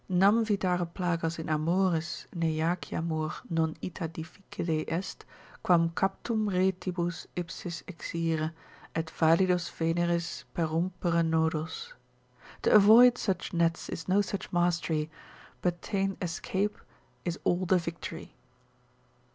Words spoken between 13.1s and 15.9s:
such nets is no such mastery, But